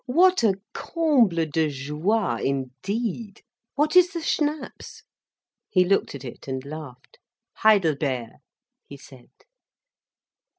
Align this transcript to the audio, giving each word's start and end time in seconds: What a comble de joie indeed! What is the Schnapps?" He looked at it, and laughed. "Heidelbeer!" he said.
What 0.07 0.43
a 0.43 0.55
comble 0.73 1.45
de 1.45 1.69
joie 1.69 2.41
indeed! 2.41 3.43
What 3.75 3.95
is 3.95 4.13
the 4.13 4.21
Schnapps?" 4.23 5.03
He 5.69 5.85
looked 5.85 6.15
at 6.15 6.25
it, 6.25 6.47
and 6.47 6.65
laughed. 6.65 7.19
"Heidelbeer!" 7.59 8.37
he 8.87 8.97
said. 8.97 9.29